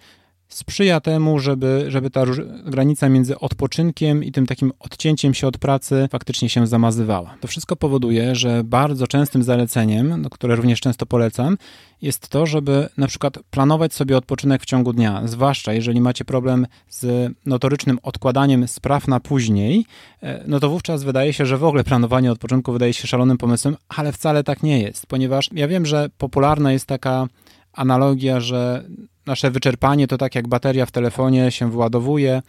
sprzyja 0.50 1.00
temu, 1.00 1.39
żeby, 1.39 1.86
żeby 1.88 2.10
ta 2.10 2.24
granica 2.66 3.10
między 3.10 3.39
odpoczynkiem 3.39 4.24
i 4.24 4.32
tym 4.32 4.46
takim 4.46 4.72
odcięciem 4.80 5.34
się 5.34 5.48
od 5.48 5.58
pracy 5.58 6.08
faktycznie 6.12 6.50
się 6.50 6.68
zamazywała. 6.68 7.36
To 7.42 7.48
wszystko 7.48 7.75
powoduje, 7.75 8.36
że 8.36 8.63
bardzo 8.63 9.08
częstym 9.08 9.44
zaleceniem, 9.44 10.22
no, 10.22 10.30
które 10.30 10.56
również 10.56 10.80
często 10.80 11.06
polecam, 11.06 11.58
jest 12.01 12.27
to, 12.27 12.46
żeby 12.46 12.89
na 12.98 13.08
przykład 13.08 13.39
planować 13.51 13.94
sobie 13.94 14.18
odpoczynek 14.18 14.62
w 14.62 14.66
ciągu 14.66 14.94
dnia, 14.94 15.22
zwłaszcza 15.25 15.74
jeżeli 15.74 16.01
macie 16.01 16.25
problem 16.25 16.68
z 16.89 17.34
notorycznym 17.46 18.00
odkładaniem 18.04 18.68
spraw 18.68 19.08
na 19.08 19.20
później, 19.20 19.86
e, 20.24 20.44
no 20.48 20.60
to 20.60 20.70
wówczas 20.70 21.04
wydaje 21.04 21.34
się, 21.34 21.46
że 21.46 21.58
w 21.58 21.63
ogóle 21.63 21.84
planowanie 21.84 22.32
odpoczynku 22.32 22.72
wydaje 22.72 22.94
się 22.94 23.08
szalonym 23.08 23.38
pomysłem, 23.38 23.75
ale 23.89 24.12
wcale 24.12 24.44
tak 24.44 24.63
nie 24.63 24.82
jest, 24.82 25.08
ponieważ 25.08 25.50
ja 25.54 25.68
wiem, 25.68 25.86
że 25.86 26.10
popularna 26.18 26.72
jest 26.72 26.86
taka 26.86 27.27
analogia, 27.74 28.39
że 28.39 28.84
nasze 29.27 29.51
wyczerpanie 29.51 30.07
to 30.07 30.17
tak 30.17 30.36
jak 30.36 30.48
bateria 30.48 30.86
w 30.86 30.91
telefonie 30.91 31.51
się 31.51 31.72
wyładowuje 31.72 32.41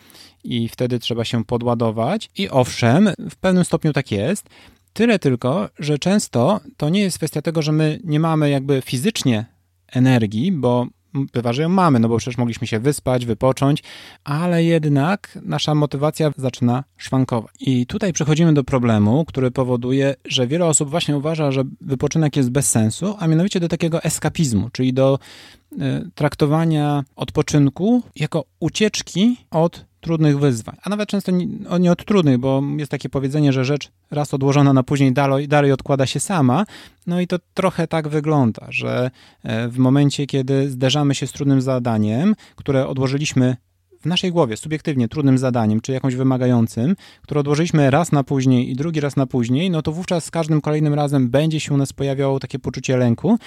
i 0.45 0.69
wtedy 0.69 0.99
trzeba 0.99 1.25
się 1.25 1.45
podładować. 1.45 2.31
I 2.37 2.49
owszem, 2.49 3.11
w 3.31 3.37
pewnym 3.37 3.65
stopniu 3.65 3.93
tak 3.93 4.13
jest. 4.13 4.49
Tyle 4.93 5.19
tylko, 5.19 5.69
że 5.79 5.99
często 5.99 6.61
to 6.77 6.89
nie 6.89 7.01
jest 7.01 7.19
kwestia 7.19 7.43
tego, 7.43 7.63
że 7.63 7.73
my 7.73 8.01
nie 8.05 8.21
mamy 8.21 8.51
jakby 8.51 8.83
fizycznie 8.83 9.45
energii, 9.93 10.53
bo 10.53 10.87
bywa, 11.15 11.53
że 11.53 11.63
ją 11.63 11.69
mamy, 11.69 11.99
no 11.99 12.09
bo 12.09 12.17
przecież 12.17 12.39
mogliśmy 12.39 12.67
się 12.67 12.79
wyspać, 12.79 13.27
wypocząć, 13.27 13.83
ale 14.25 14.65
jednak 14.65 15.39
nasza 15.43 15.75
motywacja 15.75 16.31
zaczyna 16.37 16.85
szwankować. 16.97 17.55
I 17.61 17.87
tutaj 17.87 18.13
przechodzimy 18.13 18.55
do 18.55 18.65
problemu, 18.65 19.25
który 19.25 19.51
powoduje, 19.51 20.15
że 20.25 20.47
wiele 20.47 20.67
osób 20.67 20.91
właśnie 20.91 21.17
uważa, 21.17 21.53
że 21.53 21.63
wypoczynek 21.81 22.37
jest 22.37 22.51
bez 22.51 22.71
sensu, 22.71 23.17
a 23.19 23.27
mianowicie 23.27 23.61
do 23.61 23.69
takiego 23.69 24.03
eskapizmu, 24.03 24.71
czyli 24.73 24.93
do 24.93 25.19
traktowania 26.15 27.05
odpoczynku 27.17 28.03
jako 28.17 28.45
ucieczki 28.61 29.37
od 29.51 29.85
trudnych 30.01 30.39
wyzwań, 30.39 30.77
a 30.83 30.91
nawet 30.91 31.09
często 31.09 31.33
nie, 31.33 31.47
nie 31.81 31.93
od 31.93 32.05
trudnych, 32.05 32.39
bo 32.39 32.63
jest 32.77 32.91
takie 32.91 33.09
powiedzenie, 33.09 33.53
że 33.53 33.65
rzecz 33.65 33.91
raz 34.11 34.35
odłożona 34.35 34.73
na 34.73 34.83
później 34.83 35.13
dalej, 35.13 35.49
dalej 35.49 35.73
odkłada 35.73 36.07
się 36.07 36.21
sama, 36.21 36.65
no 37.07 37.21
i 37.21 37.27
to 37.27 37.39
trochę 37.55 37.87
tak 37.87 38.09
wygląda, 38.09 38.67
że 38.69 39.11
e, 39.43 39.69
w 39.69 39.79
momencie, 39.79 40.27
kiedy 40.27 40.71
zderzamy 40.71 41.15
się 41.15 41.27
z 41.27 41.33
trudnym 41.33 41.63
zadaniem, 41.63 42.35
które 42.57 42.87
odłożyliśmy 42.87 43.57
w 44.01 44.07
naszej 44.07 44.33
głowie, 44.33 44.57
subiektywnie 44.57 45.09
trudnym 45.09 45.39
zadaniem, 45.39 45.81
czy 45.81 45.93
jakąś 45.93 46.15
wymagającym, 46.15 46.97
które 47.23 47.41
odłożyliśmy 47.41 47.91
raz 47.91 48.13
na 48.13 48.25
później 48.25 48.71
i 48.71 48.77
drugi 48.77 49.01
raz 49.01 49.17
na 49.17 49.27
później, 49.27 49.71
no 49.71 49.83
to 49.83 49.93
wówczas 49.93 50.25
z 50.25 50.31
każdym 50.31 50.61
kolejnym 50.61 50.95
razem 50.95 51.31
będzie 51.31 51.61
się 51.61 51.75
u 51.75 51.77
nas 51.77 51.93
pojawiało 51.93 52.41
takie 52.41 52.59
poczucie 52.59 52.97
lęku 52.97 53.39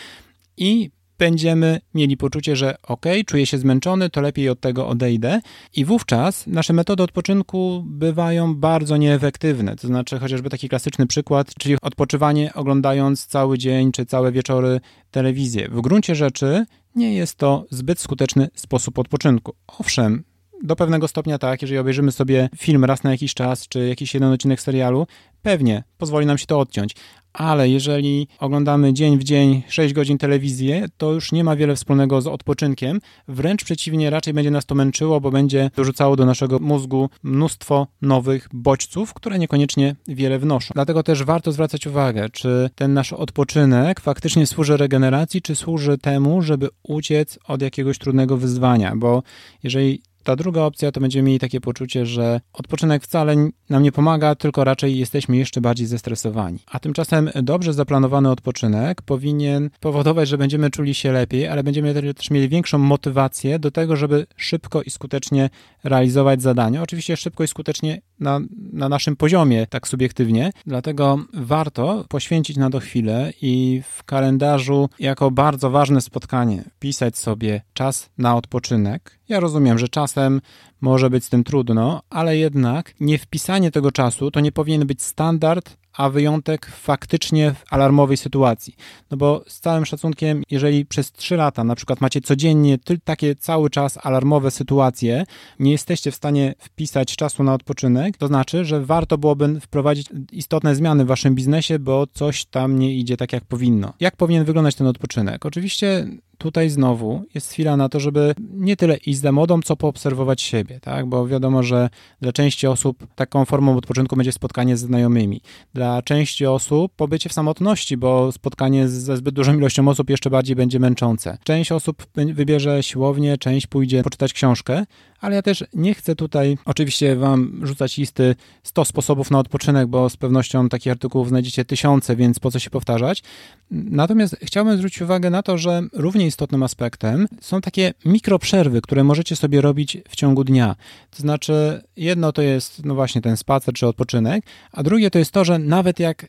i 0.58 0.92
będziemy 1.22 1.80
mieli 1.94 2.18
poczucie, 2.18 2.56
że 2.56 2.76
ok, 2.84 3.06
czuję 3.26 3.46
się 3.46 3.58
zmęczony, 3.58 4.10
to 4.10 4.22
lepiej 4.22 4.50
od 4.50 4.60
tego 4.60 4.88
odejdę. 4.88 5.42
I 5.76 5.86
wówczas 5.86 6.48
nasze 6.48 6.74
metody 6.74 7.04
odpoczynku 7.04 7.84
bywają 7.86 8.56
bardzo 8.56 8.98
nieefektywne. 8.98 9.76
To 9.76 9.88
znaczy, 9.88 10.20
chociażby 10.20 10.50
taki 10.50 10.70
klasyczny 10.70 11.08
przykład, 11.08 11.54
czyli 11.60 11.76
odpoczywanie 11.82 12.54
oglądając 12.54 13.26
cały 13.26 13.58
dzień 13.58 13.92
czy 13.92 14.06
całe 14.06 14.32
wieczory 14.32 14.80
telewizję. 15.12 15.68
W 15.72 15.82
gruncie 15.82 16.16
rzeczy 16.16 16.66
nie 16.96 17.14
jest 17.14 17.36
to 17.36 17.66
zbyt 17.70 18.00
skuteczny 18.00 18.48
sposób 18.56 19.00
odpoczynku. 19.00 19.54
Owszem, 19.68 20.24
do 20.64 20.76
pewnego 20.76 21.08
stopnia 21.08 21.38
tak, 21.38 21.62
jeżeli 21.62 21.80
obejrzymy 21.80 22.12
sobie 22.12 22.50
film 22.58 22.86
raz 22.86 23.04
na 23.04 23.12
jakiś 23.12 23.34
czas, 23.34 23.68
czy 23.68 23.88
jakiś 23.88 24.14
jeden 24.14 24.32
odcinek 24.32 24.62
serialu, 24.62 25.08
pewnie 25.42 25.84
pozwoli 25.98 26.26
nam 26.26 26.38
się 26.38 26.46
to 26.46 26.60
odciąć, 26.60 26.96
ale 27.34 27.70
jeżeli 27.70 28.28
oglądamy 28.40 28.94
dzień 28.94 29.18
w 29.18 29.24
dzień 29.24 29.64
6 29.68 29.94
godzin 29.94 30.18
telewizję, 30.18 30.86
to 30.98 31.14
już 31.14 31.32
nie 31.32 31.44
ma 31.44 31.56
wiele 31.56 31.76
wspólnego 31.76 32.22
z 32.22 32.28
odpoczynkiem. 32.28 33.00
Wręcz 33.28 33.64
przeciwnie, 33.64 34.10
raczej 34.10 34.34
będzie 34.34 34.52
nas 34.52 34.66
to 34.66 34.76
męczyło, 34.76 35.22
bo 35.22 35.32
będzie 35.32 35.72
dorzucało 35.76 36.16
do 36.16 36.26
naszego 36.26 36.60
mózgu 36.60 37.10
mnóstwo 37.24 37.88
nowych 38.02 38.48
bodźców, 38.54 39.14
które 39.14 39.40
niekoniecznie 39.40 39.96
wiele 40.08 40.40
wnoszą. 40.40 40.72
Dlatego 40.74 41.04
też 41.04 41.24
warto 41.24 41.52
zwracać 41.52 41.88
uwagę, 41.88 42.30
czy 42.30 42.70
ten 42.76 42.94
nasz 42.94 43.14
odpoczynek 43.14 44.00
faktycznie 44.00 44.48
służy 44.48 44.78
regeneracji, 44.78 45.42
czy 45.42 45.56
służy 45.56 45.98
temu, 45.98 46.42
żeby 46.42 46.70
uciec 46.84 47.40
od 47.48 47.62
jakiegoś 47.62 47.98
trudnego 47.98 48.38
wyzwania, 48.38 48.96
bo 48.96 49.24
jeżeli 49.64 50.02
ta 50.24 50.36
druga 50.36 50.62
opcja 50.62 50.92
to 50.92 51.00
będziemy 51.00 51.28
mieli 51.28 51.40
takie 51.40 51.62
poczucie, 51.62 52.06
że 52.06 52.42
odpoczynek 52.54 53.04
wcale 53.04 53.36
nam 53.70 53.84
nie 53.84 53.92
pomaga, 53.92 54.36
tylko 54.36 54.64
raczej 54.64 54.98
jesteśmy 54.98 55.38
jeszcze 55.38 55.62
bardziej 55.62 55.88
zestresowani. 55.88 56.60
A 56.68 56.80
tymczasem 56.80 57.30
dobrze 57.44 57.74
zaplanowany 57.74 58.30
odpoczynek 58.30 59.02
powinien 59.02 59.70
powodować, 59.80 60.30
że 60.30 60.38
będziemy 60.38 60.70
czuli 60.70 60.94
się 60.94 61.12
lepiej, 61.12 61.48
ale 61.48 61.64
będziemy 61.64 62.14
też 62.14 62.32
mieli 62.32 62.50
większą 62.50 62.78
motywację 62.78 63.60
do 63.60 63.72
tego, 63.72 63.96
żeby 63.96 64.28
szybko 64.36 64.82
i 64.82 64.90
skutecznie 64.90 65.50
realizować 65.84 66.42
zadania. 66.42 66.82
Oczywiście 66.82 67.18
szybko 67.18 67.44
i 67.44 67.48
skutecznie 67.48 68.02
na, 68.20 68.40
na 68.74 68.90
naszym 68.90 69.16
poziomie, 69.16 69.68
tak 69.68 69.88
subiektywnie. 69.88 70.52
Dlatego 70.66 71.20
warto 71.34 72.06
poświęcić 72.10 72.58
na 72.58 72.70
to 72.70 72.80
chwilę 72.80 73.34
i 73.42 73.82
w 73.98 74.04
kalendarzu 74.04 74.90
jako 75.00 75.32
bardzo 75.32 75.70
ważne 75.70 76.02
spotkanie 76.02 76.64
pisać 76.80 77.18
sobie 77.18 77.62
czas 77.74 78.10
na 78.18 78.36
odpoczynek. 78.36 79.21
Ja 79.32 79.40
rozumiem, 79.40 79.80
że 79.80 79.90
czasem 79.90 80.42
może 80.82 81.10
być 81.10 81.26
z 81.26 81.30
tym 81.30 81.44
trudno, 81.44 82.02
ale 82.10 82.38
jednak 82.38 82.94
nie 83.00 83.18
wpisanie 83.18 83.72
tego 83.72 83.92
czasu 83.92 84.32
to 84.32 84.40
nie 84.40 84.52
powinien 84.52 84.88
być 84.88 85.02
standard 85.02 85.78
a 85.94 86.10
wyjątek 86.10 86.66
faktycznie 86.66 87.54
w 87.54 87.74
alarmowej 87.74 88.18
sytuacji. 88.18 88.76
No 89.12 89.18
bo 89.18 89.44
z 89.48 89.60
całym 89.60 89.86
szacunkiem, 89.86 90.44
jeżeli 90.52 90.86
przez 90.86 91.12
3 91.12 91.36
lata 91.36 91.64
na 91.64 91.76
przykład 91.76 92.02
macie 92.02 92.22
codziennie 92.22 92.78
takie 93.04 93.36
cały 93.36 93.70
czas 93.70 93.98
alarmowe 94.02 94.52
sytuacje, 94.52 95.24
nie 95.60 95.72
jesteście 95.72 96.12
w 96.12 96.16
stanie 96.16 96.54
wpisać 96.60 97.16
czasu 97.16 97.44
na 97.44 97.54
odpoczynek, 97.54 98.18
to 98.18 98.28
znaczy, 98.28 98.66
że 98.66 98.86
warto 98.86 99.18
byłoby 99.18 99.60
wprowadzić 99.60 100.08
istotne 100.32 100.76
zmiany 100.76 101.06
w 101.06 101.08
waszym 101.08 101.36
biznesie, 101.36 101.80
bo 101.80 102.08
coś 102.14 102.46
tam 102.46 102.80
nie 102.80 102.96
idzie 102.96 103.18
tak 103.18 103.34
jak 103.34 103.46
powinno. 103.46 103.94
Jak 104.00 104.16
powinien 104.16 104.46
wyglądać 104.46 104.76
ten 104.76 104.88
odpoczynek? 104.88 105.46
Oczywiście 105.46 106.08
tutaj 106.42 106.70
znowu 106.70 107.24
jest 107.34 107.52
chwila 107.52 107.78
na 107.78 107.90
to, 107.90 108.00
żeby 108.00 108.34
nie 108.40 108.76
tyle 108.76 108.98
iść 108.98 109.20
za 109.20 109.32
modą, 109.32 109.62
co 109.62 109.76
poobserwować 109.76 110.42
siebie, 110.42 110.80
tak? 110.80 111.06
Bo 111.06 111.28
wiadomo, 111.28 111.64
że 111.64 111.90
dla 112.22 112.32
części 112.32 112.68
osób 112.68 113.08
taką 113.16 113.46
formą 113.46 113.78
odpoczynku 113.78 114.16
będzie 114.16 114.32
spotkanie 114.32 114.78
ze 114.78 114.88
znajomymi. 114.88 115.42
Dla 115.74 116.02
części 116.02 116.46
osób 116.46 116.96
pobycie 116.96 117.30
w 117.30 117.34
samotności, 117.34 117.98
bo 117.98 118.32
spotkanie 118.32 118.88
ze 118.88 119.18
zbyt 119.18 119.36
dużą 119.36 119.58
ilością 119.58 119.88
osób 119.88 120.10
jeszcze 120.10 120.30
bardziej 120.30 120.56
będzie 120.56 120.80
męczące. 120.80 121.38
Część 121.44 121.72
osób 121.72 122.06
wybierze 122.34 122.84
siłownię, 122.84 123.38
część 123.38 123.68
pójdzie 123.68 124.04
poczytać 124.04 124.34
książkę, 124.34 124.86
ale 125.22 125.36
ja 125.36 125.42
też 125.42 125.64
nie 125.74 125.94
chcę 125.94 126.16
tutaj 126.16 126.58
oczywiście 126.66 127.16
wam 127.16 127.62
rzucać 127.64 127.98
listy 127.98 128.36
100 128.64 128.86
sposobów 128.86 129.32
na 129.32 129.40
odpoczynek, 129.40 129.88
bo 129.88 130.10
z 130.10 130.18
pewnością 130.18 130.70
takich 130.70 130.92
artykułów 130.92 131.30
znajdziecie 131.30 131.66
tysiące, 131.66 132.16
więc 132.16 132.40
po 132.40 132.52
co 132.52 132.60
się 132.60 132.70
powtarzać. 132.70 133.24
Natomiast 133.72 134.38
chciałbym 134.44 134.78
zwrócić 134.78 135.02
uwagę 135.02 135.30
na 135.30 135.44
to, 135.44 135.58
że 135.58 135.82
równie 135.94 136.28
istotnym 136.28 136.64
aspektem 136.64 137.28
są 137.42 137.62
takie 137.62 137.94
mikroprzerwy, 138.06 138.82
które 138.82 139.04
możecie 139.04 139.36
sobie 139.36 139.62
robić 139.62 139.98
w 140.10 140.16
ciągu 140.16 140.44
dnia. 140.44 140.76
To 141.10 141.22
znaczy, 141.22 141.82
jedno 141.96 142.32
to 142.32 142.42
jest, 142.42 142.86
no 142.86 142.96
właśnie, 142.96 143.22
ten 143.22 143.38
spacer 143.38 143.74
czy 143.74 143.88
odpoczynek, 143.88 144.46
a 144.72 144.84
drugie 144.84 145.12
to 145.12 145.20
jest 145.20 145.32
to, 145.32 145.46
że 145.46 145.60
nawet 145.60 146.00
jak 146.00 146.28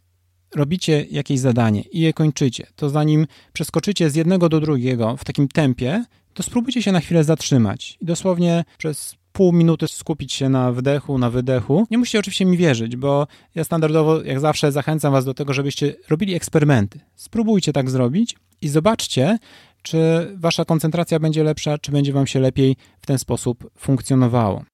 robicie 0.55 1.07
jakieś 1.11 1.41
zadanie 1.41 1.83
i 1.83 2.01
je 2.01 2.13
kończycie, 2.13 2.67
to 2.77 2.91
zanim 2.91 3.27
przeskoczycie 3.53 4.11
z 4.11 4.15
jednego 4.15 4.49
do 4.49 4.61
drugiego 4.61 5.17
w 5.17 5.25
takim 5.25 5.49
tempie, 5.49 6.05
to 6.35 6.43
spróbujcie 6.43 6.83
się 6.83 6.93
na 6.93 7.01
chwilę 7.01 7.25
zatrzymać 7.25 7.97
i 8.01 8.05
dosłownie 8.05 8.65
przez 8.79 9.15
pół 9.33 9.53
minuty 9.53 9.89
skupić 9.89 10.33
się 10.33 10.49
na 10.49 10.73
wdechu, 10.73 11.19
na 11.19 11.31
wydechu. 11.31 11.87
Nie 11.91 11.99
musicie 11.99 12.19
oczywiście 12.19 12.45
mi 12.45 12.57
wierzyć, 12.57 12.97
bo 12.97 13.27
ja 13.55 13.65
standardowo, 13.65 14.23
jak 14.23 14.41
zawsze, 14.41 14.73
zachęcam 14.73 15.13
Was 15.13 15.25
do 15.25 15.35
tego, 15.35 15.53
żebyście 15.53 15.95
robili 16.11 16.35
eksperymenty. 16.35 17.01
Spróbujcie 17.15 17.73
tak 17.73 17.91
zrobić 17.91 18.37
i 18.61 18.69
zobaczcie, 18.69 19.39
czy 19.83 20.31
Wasza 20.35 20.65
koncentracja 20.65 21.19
będzie 21.19 21.45
lepsza, 21.45 21.79
czy 21.79 21.93
będzie 21.93 22.13
Wam 22.13 22.27
się 22.27 22.41
lepiej 22.41 22.77
w 23.01 23.07
ten 23.07 23.19
sposób 23.19 23.71
funkcjonowało. 23.79 24.65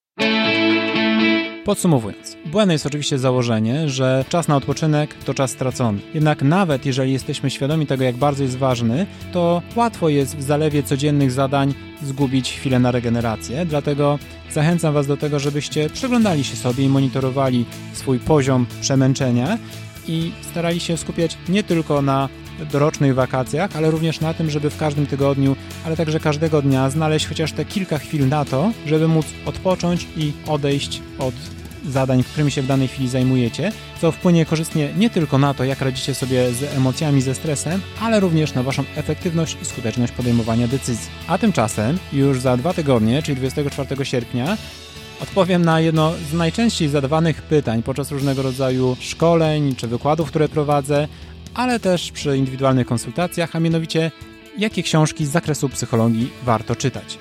Podsumowując, 1.69 2.37
błędne 2.47 2.75
jest 2.75 2.87
oczywiście 2.87 3.19
założenie, 3.19 3.89
że 3.89 4.25
czas 4.29 4.49
na 4.49 4.57
odpoczynek 4.57 5.15
to 5.25 5.35
czas 5.35 5.51
stracony. 5.51 5.99
Jednak 6.15 6.43
nawet 6.43 6.87
jeżeli 6.87 7.13
jesteśmy 7.13 7.51
świadomi 7.51 7.87
tego, 7.87 8.05
jak 8.05 8.17
bardzo 8.17 8.43
jest 8.43 8.59
ważny, 8.59 9.07
to 9.33 9.63
łatwo 9.77 10.09
jest 10.09 10.37
w 10.37 10.43
zalewie 10.43 10.83
codziennych 10.83 11.33
zadań 11.33 11.75
zgubić 12.03 12.53
chwilę 12.53 12.79
na 12.79 12.91
regenerację. 12.91 13.67
Dlatego 13.67 14.19
zachęcam 14.53 14.95
Was 14.95 15.07
do 15.07 15.17
tego, 15.17 15.39
żebyście 15.39 15.91
przyglądali 15.91 16.45
się 16.45 16.57
sobie 16.57 16.85
i 16.85 16.89
monitorowali 16.89 17.65
swój 17.93 18.19
poziom 18.19 18.67
przemęczenia 18.81 19.59
i 20.07 20.33
starali 20.51 20.81
się 20.81 20.97
skupiać 20.97 21.39
nie 21.49 21.63
tylko 21.63 22.03
na 22.03 22.29
dorocznych 22.73 23.15
wakacjach, 23.15 23.77
ale 23.77 23.91
również 23.91 24.21
na 24.21 24.35
tym, 24.35 24.51
żeby 24.51 24.71
w 24.71 24.79
każdym 24.79 25.07
tygodniu, 25.07 25.57
ale 25.87 25.97
także 25.97 26.21
każdego 26.21 26.63
dnia 26.63 26.91
znaleźć 26.91 27.27
chociaż 27.27 27.53
te 27.53 27.65
kilka 27.65 27.99
chwil 27.99 28.29
na 28.29 28.45
to, 28.45 28.73
żeby 28.87 29.09
móc 29.09 29.27
odpocząć 29.47 30.07
i 30.17 30.33
odejść 30.47 31.03
od 31.19 31.35
zadań, 31.87 32.23
którymi 32.23 32.51
się 32.51 32.63
w 32.63 32.67
danej 32.67 32.89
chwili 32.89 33.09
zajmujecie, 33.09 33.73
co 34.01 34.13
wpłynie 34.13 34.47
korzystnie 34.47 34.93
nie 34.97 35.11
tylko 35.11 35.39
na 35.39 35.55
to, 35.55 35.65
jak 35.65 35.81
radzicie 35.81 36.15
sobie 36.15 36.53
z 36.53 36.77
emocjami, 36.77 37.23
ze 37.23 37.35
stresem, 37.35 37.81
ale 38.01 38.21
również 38.21 38.55
na 38.55 38.63
Waszą 38.63 38.85
efektywność 38.97 39.57
i 39.63 39.65
skuteczność 39.65 40.13
podejmowania 40.13 40.69
decyzji. 40.69 41.11
A 41.29 41.39
tymczasem 41.39 41.99
już 42.13 42.41
za 42.41 42.57
dwa 42.57 42.75
tygodnie, 42.75 43.23
czyli 43.23 43.37
24 43.37 44.05
sierpnia, 44.05 44.57
Odpowiem 45.23 45.65
na 45.65 45.81
jedno 45.81 46.13
z 46.31 46.33
najczęściej 46.33 46.89
zadawanych 46.89 47.43
pytań 47.43 47.83
podczas 47.83 48.11
różnego 48.11 48.43
rodzaju 48.43 48.97
szkoleń 49.01 49.75
czy 49.77 49.89
wykładów, 49.89 50.29
które 50.29 50.49
prowadzę, 50.49 51.09
ale 51.55 51.81
też 51.81 52.13
przy 52.13 52.37
indywidualnych 52.37 52.87
konsultacjach, 52.87 53.57
a 53.57 53.61
mianowicie 53.61 54.11
jakie 54.59 54.83
książki 54.83 55.27
z 55.27 55.31
zakresu 55.31 55.69
psychologii 55.69 56.31
warto 56.45 56.77
czytać. 56.77 57.19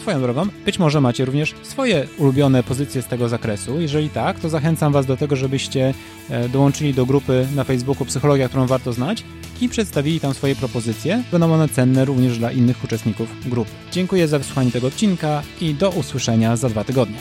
Swoją 0.00 0.20
drogą, 0.20 0.46
być 0.64 0.78
może 0.78 1.00
macie 1.00 1.24
również 1.24 1.54
swoje 1.62 2.06
ulubione 2.18 2.62
pozycje 2.62 3.02
z 3.02 3.06
tego 3.06 3.28
zakresu. 3.28 3.80
Jeżeli 3.80 4.10
tak, 4.10 4.40
to 4.40 4.48
zachęcam 4.48 4.92
Was 4.92 5.06
do 5.06 5.16
tego, 5.16 5.36
żebyście 5.36 5.94
e, 6.30 6.48
dołączyli 6.48 6.94
do 6.94 7.06
grupy 7.06 7.46
na 7.54 7.64
Facebooku 7.64 8.06
Psychologia, 8.06 8.48
którą 8.48 8.66
warto 8.66 8.92
znać 8.92 9.24
i 9.60 9.68
przedstawili 9.68 10.20
tam 10.20 10.34
swoje 10.34 10.56
propozycje. 10.56 11.22
Będą 11.32 11.52
one 11.52 11.68
cenne 11.68 12.04
również 12.04 12.38
dla 12.38 12.52
innych 12.52 12.84
uczestników 12.84 13.28
grupy. 13.46 13.70
Dziękuję 13.92 14.28
za 14.28 14.38
wysłuchanie 14.38 14.70
tego 14.70 14.86
odcinka 14.86 15.42
i 15.60 15.74
do 15.74 15.90
usłyszenia 15.90 16.56
za 16.56 16.68
dwa 16.68 16.84
tygodnie. 16.84 17.16